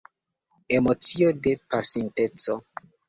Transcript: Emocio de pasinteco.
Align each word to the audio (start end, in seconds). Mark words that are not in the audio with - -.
Emocio 0.77 1.27
de 1.41 1.53
pasinteco. 1.69 2.57